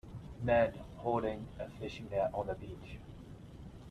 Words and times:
Men 0.41 0.79
holding 0.97 1.47
a 1.59 1.69
fishing 1.69 2.09
net 2.09 2.31
on 2.33 2.47
the 2.47 2.55
beach. 2.55 2.97